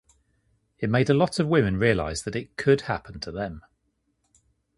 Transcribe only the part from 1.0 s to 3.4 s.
a lot of women realize that it could happen to